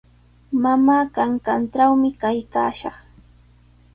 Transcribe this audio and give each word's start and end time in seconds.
Mamaa 0.63 1.03
kanqantrawmi 1.15 2.09
kaykaashaq. 2.21 2.97